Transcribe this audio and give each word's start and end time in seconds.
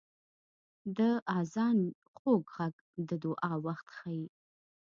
•د 0.97 0.99
آذان 1.37 1.79
خوږ 2.15 2.43
ږغ 2.59 2.75
د 3.07 3.09
دعا 3.23 3.53
وخت 3.65 3.87
ښيي. 3.97 4.25